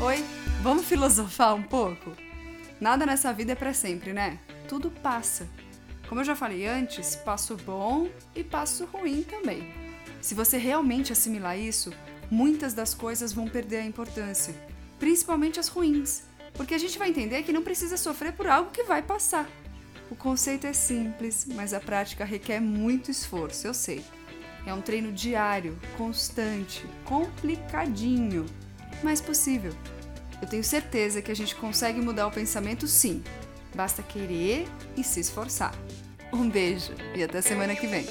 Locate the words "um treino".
24.72-25.10